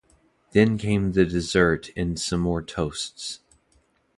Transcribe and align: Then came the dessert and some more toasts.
Then 0.53 0.79
came 0.79 1.11
the 1.11 1.25
dessert 1.27 1.91
and 1.95 2.19
some 2.19 2.39
more 2.41 2.63
toasts. 2.63 3.41